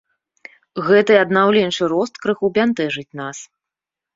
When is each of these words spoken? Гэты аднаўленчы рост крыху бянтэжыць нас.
Гэты 0.87 1.13
аднаўленчы 1.25 1.83
рост 1.93 2.13
крыху 2.25 2.51
бянтэжыць 2.57 3.15
нас. 3.21 3.37